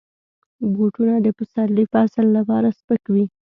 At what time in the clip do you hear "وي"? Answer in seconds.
3.13-3.25